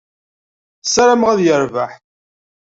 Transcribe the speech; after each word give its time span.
Ssarameɣ 0.83 1.29
ad 1.29 1.39
yerbeḥ. 1.43 1.91